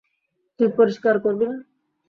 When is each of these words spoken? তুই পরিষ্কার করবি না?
তুই 0.59 0.69
পরিষ্কার 0.77 1.15
করবি 1.23 1.45
না? 1.45 1.57